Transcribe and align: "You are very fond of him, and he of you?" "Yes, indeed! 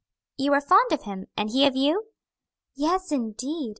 "You 0.37 0.53
are 0.53 0.59
very 0.61 0.67
fond 0.67 0.91
of 0.93 1.03
him, 1.03 1.27
and 1.37 1.51
he 1.51 1.67
of 1.67 1.75
you?" 1.75 2.07
"Yes, 2.73 3.11
indeed! 3.11 3.69